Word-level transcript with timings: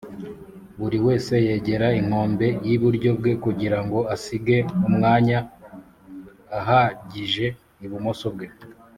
buri 0.79 0.97
wese 1.05 1.33
yegera 1.47 1.87
inkombe 1.99 2.47
y’iburyo 2.67 3.09
bwe 3.19 3.33
Kugirango 3.43 3.99
asige 4.15 4.57
Umwanya 4.87 5.39
ahagije 6.57 7.45
ibumoso 7.85 8.27
bwe 8.35 8.47